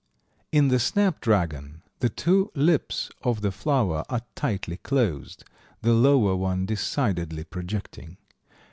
In 0.51 0.69
the 0.69 0.79
snapdragon 0.79 1.83
the 1.99 2.09
two 2.09 2.51
lips 2.55 3.11
of 3.21 3.41
the 3.41 3.51
flower 3.51 4.03
are 4.09 4.23
tightly 4.33 4.77
closed, 4.77 5.43
the 5.83 5.93
lower 5.93 6.35
one 6.35 6.65
decidedly 6.65 7.43
projecting. 7.43 8.17